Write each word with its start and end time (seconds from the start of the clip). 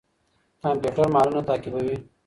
کمپيوټر 0.61 1.07
مالونه 1.15 1.41
تعقيبوي. 1.49 1.95